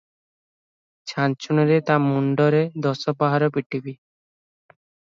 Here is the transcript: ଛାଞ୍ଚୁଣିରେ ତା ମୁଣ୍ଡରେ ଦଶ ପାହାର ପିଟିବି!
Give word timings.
ଛାଞ୍ଚୁଣିରେ 1.11 1.77
ତା 1.91 1.99
ମୁଣ୍ଡରେ 2.07 2.65
ଦଶ 2.89 3.17
ପାହାର 3.23 3.55
ପିଟିବି! 3.59 3.99